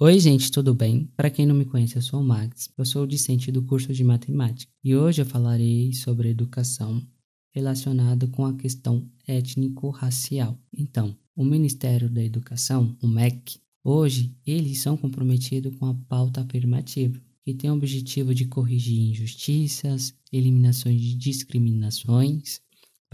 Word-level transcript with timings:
Oi, 0.00 0.18
gente, 0.18 0.50
tudo 0.50 0.74
bem? 0.74 1.08
Para 1.16 1.30
quem 1.30 1.46
não 1.46 1.54
me 1.54 1.64
conhece, 1.64 1.94
eu 1.94 2.02
sou 2.02 2.20
o 2.20 2.24
Max, 2.24 2.68
eu 2.76 2.84
sou 2.84 3.06
discente 3.06 3.52
do 3.52 3.62
curso 3.62 3.92
de 3.92 4.02
matemática 4.02 4.72
e 4.82 4.96
hoje 4.96 5.22
eu 5.22 5.26
falarei 5.26 5.92
sobre 5.92 6.30
educação 6.30 7.00
relacionada 7.52 8.26
com 8.26 8.44
a 8.44 8.56
questão 8.56 9.08
étnico-racial. 9.24 10.58
Então, 10.76 11.16
o 11.36 11.44
Ministério 11.44 12.10
da 12.10 12.20
Educação, 12.24 12.96
o 13.00 13.06
MEC, 13.06 13.60
hoje 13.84 14.36
eles 14.44 14.80
são 14.80 14.96
comprometidos 14.96 15.76
com 15.76 15.86
a 15.86 15.94
pauta 15.94 16.40
afirmativa, 16.40 17.16
que 17.44 17.54
tem 17.54 17.70
o 17.70 17.74
objetivo 17.74 18.34
de 18.34 18.46
corrigir 18.46 18.98
injustiças, 18.98 20.12
eliminações 20.32 21.00
de 21.00 21.14
discriminações, 21.14 22.60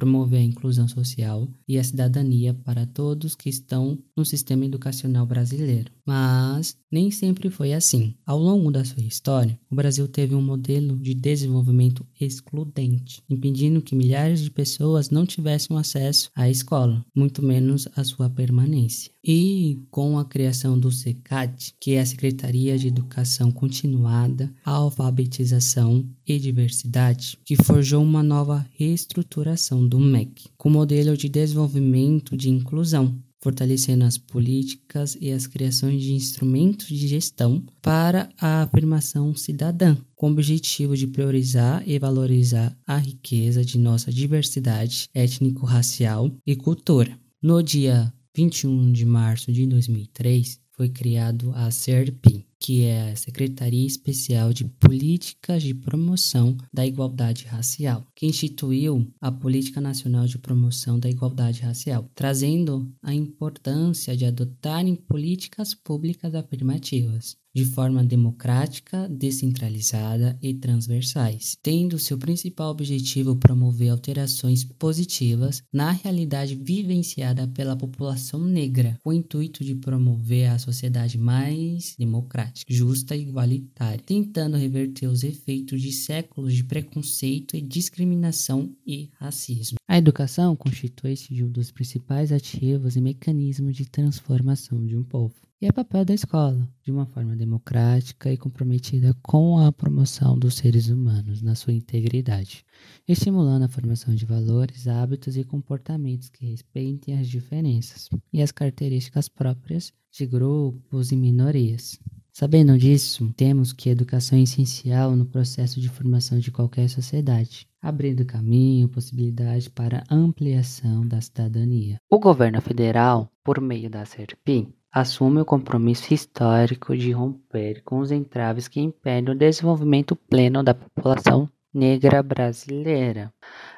promover 0.01 0.41
a 0.41 0.43
inclusão 0.43 0.89
social 0.89 1.47
e 1.69 1.79
a 1.79 1.85
cidadania 1.85 2.55
para 2.55 2.87
todos 2.87 3.35
que 3.35 3.51
estão 3.51 3.99
no 4.17 4.25
sistema 4.25 4.65
educacional 4.65 5.27
brasileiro. 5.27 5.93
Mas 6.07 6.75
nem 6.91 7.11
sempre 7.11 7.51
foi 7.51 7.75
assim. 7.75 8.15
Ao 8.27 8.39
longo 8.39 8.71
da 8.71 8.83
sua 8.83 9.03
história, 9.03 9.61
o 9.71 9.77
Brasil 9.77 10.09
teve 10.09 10.35
um 10.35 10.41
modelo 10.41 10.97
de 10.97 11.13
desenvolvimento 11.13 12.05
excludente, 12.19 13.23
impedindo 13.29 13.83
que 13.83 13.95
milhares 13.95 14.41
de 14.41 14.51
pessoas 14.51 15.11
não 15.11 15.27
tivessem 15.27 15.77
acesso 15.77 16.31
à 16.35 16.49
escola, 16.49 17.05
muito 17.15 17.43
menos 17.43 17.87
a 17.95 18.03
sua 18.03 18.31
permanência. 18.31 19.13
E 19.23 19.83
com 19.91 20.19
a 20.19 20.25
criação 20.25 20.79
do 20.79 20.91
SECAD, 20.91 21.75
que 21.79 21.93
é 21.93 22.01
a 22.01 22.07
Secretaria 22.07 22.79
de 22.79 22.89
Educação 22.89 23.53
Continuada, 23.53 24.51
Alfabetização 24.65 26.09
e 26.33 26.39
Diversidade, 26.39 27.39
que 27.45 27.57
forjou 27.57 28.03
uma 28.03 28.23
nova 28.23 28.67
reestruturação 28.79 29.87
do 29.87 29.99
MEC, 29.99 30.49
com 30.57 30.71
modelo 30.71 31.17
de 31.17 31.29
desenvolvimento 31.29 32.37
de 32.37 32.49
inclusão, 32.49 33.17
fortalecendo 33.41 34.05
as 34.05 34.19
políticas 34.19 35.17
e 35.21 35.31
as 35.31 35.47
criações 35.47 36.03
de 36.03 36.13
instrumentos 36.13 36.87
de 36.87 37.09
gestão 37.09 37.65
para 37.81 38.29
a 38.39 38.63
afirmação 38.63 39.35
cidadã, 39.35 39.97
com 40.15 40.29
o 40.29 40.33
objetivo 40.33 40.97
de 40.97 41.07
priorizar 41.07 41.83
e 41.87 41.99
valorizar 41.99 42.77
a 42.87 42.99
riqueza 42.99 43.65
de 43.65 43.79
nossa 43.79 44.13
diversidade 44.13 45.09
étnico-racial 45.15 46.31
e 46.47 46.55
cultura. 46.55 47.19
No 47.43 47.63
dia 47.63 48.13
21 48.37 48.93
de 48.93 49.07
março 49.07 49.51
de 49.51 49.67
2003, 49.67 50.61
foi 50.73 50.89
criado 50.89 51.53
a 51.55 51.71
SERP, 51.71 52.45
que 52.61 52.85
é 52.85 53.13
a 53.13 53.17
Secretaria 53.17 53.87
Especial 53.87 54.53
de 54.53 54.67
Políticas 54.67 55.63
de 55.63 55.75
Promoção 55.75 56.57
da 56.71 56.87
Igualdade 56.87 57.47
Racial, 57.47 58.07
que 58.15 58.27
instituiu 58.27 59.11
a 59.19 59.33
Política 59.33 59.81
Nacional 59.81 60.27
de 60.27 60.39
Promoção 60.39 61.01
da 61.01 61.09
Igualdade 61.09 61.63
Racial, 61.63 62.11
trazendo 62.15 62.93
a 63.03 63.15
importância 63.15 64.15
de 64.15 64.27
adotarem 64.27 64.95
políticas 64.95 65.75
públicas 65.75 66.35
afirmativas 66.35 67.41
de 67.55 67.65
forma 67.65 68.05
democrática, 68.05 69.09
descentralizada 69.09 70.39
e 70.41 70.55
transversais, 70.55 71.57
tendo 71.63 71.99
seu 71.99 72.17
principal 72.17 72.71
objetivo 72.71 73.37
promover 73.37 73.91
alterações 73.91 74.65
positivas 74.65 75.63
na 75.73 75.91
realidade 75.91 76.55
vivenciada 76.55 77.49
pela 77.49 77.77
população 77.77 78.45
negra, 78.45 78.97
com 79.03 79.11
o 79.11 79.15
intuito 79.15 79.65
de 79.65 79.75
promover 79.75 80.51
a 80.51 80.59
sociedade 80.59 81.19
mais 81.19 81.95
democrática, 81.99 82.73
justa 82.73 83.17
e 83.17 83.23
igualitária, 83.23 84.01
tentando 84.05 84.57
reverter 84.57 85.07
os 85.07 85.25
efeitos 85.25 85.83
de 85.83 85.93
séculos 85.93 86.55
de 86.55 86.65
preconceito 86.65 87.57
e 87.57 87.61
discriminação 87.61 88.75
e 88.87 89.11
racismo. 89.19 89.80
A 89.91 89.99
educação 89.99 90.55
constitui-se 90.55 91.35
de 91.35 91.43
um 91.43 91.51
dos 91.51 91.73
principais 91.73 92.31
ativos 92.31 92.95
e 92.95 93.01
mecanismos 93.01 93.75
de 93.75 93.85
transformação 93.85 94.87
de 94.87 94.97
um 94.97 95.03
povo 95.03 95.35
e 95.61 95.67
é 95.67 95.73
papel 95.73 96.05
da 96.05 96.15
escola, 96.15 96.73
de 96.81 96.93
uma 96.93 97.07
forma 97.07 97.35
democrática 97.35 98.33
e 98.33 98.37
comprometida 98.37 99.13
com 99.21 99.59
a 99.59 99.73
promoção 99.73 100.39
dos 100.39 100.55
seres 100.55 100.87
humanos 100.91 101.43
na 101.43 101.57
sua 101.57 101.73
integridade, 101.73 102.65
estimulando 103.09 103.65
a 103.65 103.69
formação 103.69 104.15
de 104.15 104.25
valores, 104.25 104.87
hábitos 104.87 105.37
e 105.37 105.43
comportamentos 105.43 106.29
que 106.29 106.47
respeitem 106.47 107.19
as 107.19 107.27
diferenças 107.27 108.09
e 108.33 108.41
as 108.41 108.53
características 108.53 109.29
próprias 109.29 109.93
de 110.13 110.25
grupos 110.25 111.11
e 111.11 111.17
minorias. 111.17 111.99
Sabendo 112.41 112.79
disso, 112.79 113.31
temos 113.37 113.71
que 113.71 113.91
a 113.91 113.93
educação 113.93 114.39
é 114.39 114.41
essencial 114.41 115.15
no 115.15 115.27
processo 115.27 115.79
de 115.79 115.91
formação 115.91 116.39
de 116.39 116.51
qualquer 116.51 116.89
sociedade, 116.89 117.69
abrindo 117.83 118.25
caminho, 118.25 118.89
possibilidade 118.89 119.69
para 119.69 120.05
ampliação 120.11 121.07
da 121.07 121.21
cidadania. 121.21 121.99
O 122.09 122.19
governo 122.19 122.63
federal, 122.63 123.31
por 123.45 123.61
meio 123.61 123.91
da 123.91 124.07
SERP, 124.07 124.67
assume 124.91 125.43
o 125.43 125.45
compromisso 125.45 126.15
histórico 126.15 126.97
de 126.97 127.11
romper 127.13 127.83
com 127.83 127.99
os 127.99 128.11
entraves 128.11 128.69
que 128.69 128.81
impedem 128.81 129.35
o 129.35 129.39
desenvolvimento 129.39 130.17
pleno 130.17 130.63
da 130.63 130.73
população 130.73 131.47
negra 131.75 132.23
brasileira, 132.23 133.31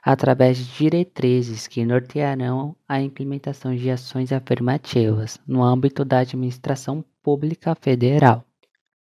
através 0.05 0.57
de 0.57 0.73
diretrizes 0.77 1.67
que 1.67 1.85
nortearão 1.85 2.77
a 2.89 3.03
implementação 3.03 3.75
de 3.75 3.91
ações 3.91 4.31
afirmativas 4.31 5.41
no 5.49 5.65
âmbito 5.65 6.05
da 6.05 6.21
administração 6.21 7.05
pública 7.25 7.75
federal. 7.75 8.45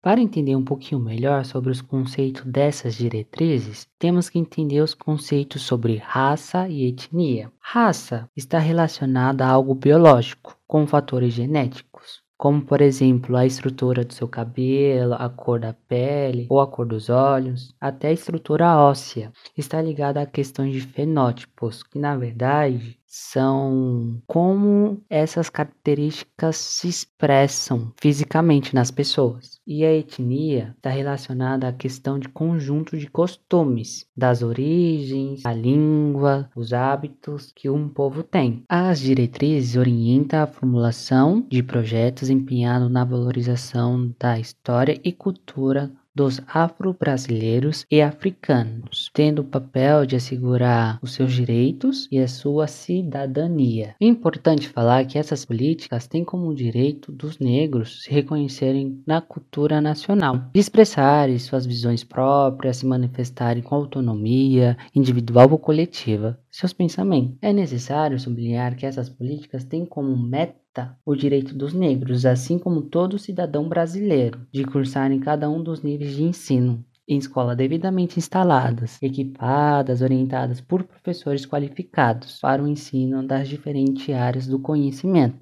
Para 0.03 0.19
entender 0.19 0.57
um 0.57 0.65
pouquinho 0.65 0.99
melhor 0.99 1.45
sobre 1.45 1.71
os 1.71 1.83
conceitos 1.83 2.43
dessas 2.47 2.95
diretrizes, 2.95 3.87
temos 3.99 4.31
que 4.31 4.39
entender 4.39 4.81
os 4.81 4.95
conceitos 4.95 5.61
sobre 5.61 5.97
raça 5.97 6.67
e 6.71 6.87
etnia. 6.87 7.53
Raça 7.61 8.27
está 8.35 8.59
relacionada 8.59 9.45
a 9.45 9.51
algo 9.51 9.75
biológico, 9.75 10.57
com 10.67 10.87
fatores 10.87 11.35
genéticos, 11.35 12.23
como 12.39 12.63
por 12.63 12.81
exemplo 12.81 13.37
a 13.37 13.45
estrutura 13.45 14.03
do 14.03 14.15
seu 14.15 14.27
cabelo, 14.27 15.13
a 15.13 15.29
cor 15.29 15.61
da 15.61 15.75
pele 15.75 16.47
ou 16.49 16.61
a 16.61 16.67
cor 16.67 16.87
dos 16.87 17.11
olhos, 17.11 17.75
até 17.79 18.09
a 18.09 18.13
estrutura 18.13 18.79
óssea. 18.79 19.31
Está 19.55 19.83
ligada 19.83 20.23
a 20.23 20.27
questões 20.27 20.73
de 20.73 20.81
fenótipos, 20.81 21.83
que 21.83 21.99
na 21.99 22.17
verdade 22.17 22.99
são 23.13 24.23
como 24.25 25.03
essas 25.11 25.51
características 25.51 26.57
se 26.57 26.89
expressam 26.89 27.93
fisicamente 28.01 28.73
nas 28.73 28.93
pessoas. 28.93 29.59
E 29.67 29.85
a 29.85 29.93
etnia 29.93 30.75
está 30.77 30.91
relacionada 30.91 31.67
à 31.67 31.73
questão 31.73 32.21
de 32.21 32.29
conjunto 32.29 32.97
de 32.97 33.11
costumes, 33.11 34.07
das 34.17 34.43
origens, 34.43 35.45
a 35.45 35.53
língua, 35.53 36.49
os 36.55 36.73
hábitos 36.73 37.53
que 37.53 37.69
um 37.69 37.89
povo 37.89 38.23
tem. 38.23 38.63
As 38.69 39.01
diretrizes 39.01 39.75
orientam 39.75 40.45
a 40.45 40.47
formulação 40.47 41.45
de 41.51 41.65
projetos 41.65 42.31
empenhados 42.31 42.89
na 42.89 43.05
valorização 43.05 44.15
da 44.21 44.39
história 44.39 45.01
e 45.03 45.11
cultura 45.11 45.91
dos 46.21 46.39
afro-brasileiros 46.47 47.87
e 47.91 48.03
africanos, 48.03 49.11
tendo 49.15 49.39
o 49.41 49.45
papel 49.45 50.05
de 50.05 50.17
assegurar 50.17 50.99
os 51.01 51.15
seus 51.15 51.33
direitos 51.33 52.07
e 52.13 52.19
a 52.19 52.29
sua 52.29 52.67
cidadania. 52.67 53.95
É 53.99 54.05
importante 54.05 54.69
falar 54.69 55.07
que 55.07 55.17
essas 55.17 55.47
políticas 55.47 56.07
têm 56.07 56.23
como 56.23 56.55
direito 56.55 57.11
dos 57.11 57.39
negros 57.39 58.03
se 58.03 58.11
reconhecerem 58.11 59.03
na 59.07 59.23
cultura 59.23 59.81
nacional, 59.81 60.37
de 60.53 60.61
expressarem 60.61 61.39
suas 61.39 61.65
visões 61.65 62.05
próprias, 62.05 62.77
se 62.77 62.87
manifestarem 62.87 63.63
com 63.63 63.75
autonomia 63.75 64.77
individual 64.95 65.51
ou 65.51 65.59
coletiva 65.59 66.39
seus 66.51 66.73
pensamentos. 66.73 67.37
É 67.43 67.53
necessário 67.53 68.19
sublinhar 68.19 68.77
que 68.77 68.87
essas 68.87 69.09
políticas 69.09 69.65
têm 69.65 69.85
como 69.87 70.17
meta 70.17 70.99
o 71.05 71.15
direito 71.15 71.55
dos 71.55 71.73
negros, 71.75 72.25
assim 72.27 72.59
como 72.59 72.83
todo 72.83 73.19
cidadão 73.19 73.69
brasileiro, 73.69 74.47
de 74.53 74.65
cursar 74.65 75.11
em 75.13 75.21
cada 75.21 75.49
um 75.51 75.63
dos 75.63 75.83
níveis 75.83 76.15
de 76.17 76.23
ensino, 76.25 76.85
em 77.09 77.19
escolas 77.19 77.57
devidamente 77.57 78.19
instaladas, 78.19 79.01
equipadas, 79.03 80.01
orientadas 80.03 80.61
por 80.61 80.85
professores 80.85 81.47
qualificados 81.47 82.39
para 82.41 82.63
o 82.63 82.69
ensino 82.69 83.27
das 83.27 83.49
diferentes 83.49 84.15
áreas 84.15 84.47
do 84.47 84.59
conhecimento. 84.61 85.39